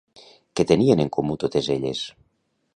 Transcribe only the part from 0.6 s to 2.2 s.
tenien en comú totes elles?